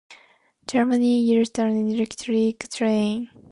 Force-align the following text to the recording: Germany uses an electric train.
Germany 0.65 1.21
uses 1.21 1.51
an 1.59 1.91
electric 1.91 2.57
train. 2.71 3.29